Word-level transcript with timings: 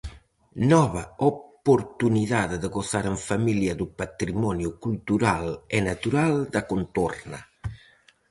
Nova 0.71 1.03
oportunidade 1.31 2.55
de 2.63 2.67
gozar 2.77 3.05
en 3.11 3.17
familia 3.29 3.73
do 3.79 3.87
patrimonio 4.01 4.69
cultural 4.83 5.45
e 5.77 5.79
natural 5.89 6.33
da 6.53 6.61
contorna. 6.71 7.39